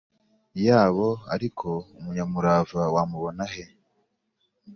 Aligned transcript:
yabo 0.65 1.07
Ariko 1.33 1.69
umunyamurava 1.97 2.81
wamubona 2.95 3.43
he 3.53 3.63